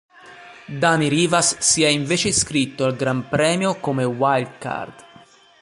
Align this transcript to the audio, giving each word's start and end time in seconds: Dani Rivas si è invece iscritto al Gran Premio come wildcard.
Dani 0.79 1.09
Rivas 1.09 1.57
si 1.59 1.83
è 1.83 1.87
invece 1.87 2.29
iscritto 2.29 2.85
al 2.85 2.95
Gran 2.95 3.27
Premio 3.29 3.75
come 3.79 4.03
wildcard. 4.03 4.95